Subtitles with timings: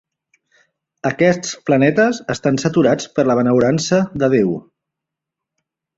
[1.09, 4.57] Aquests planetes estan saturats per la benaurança de Déu.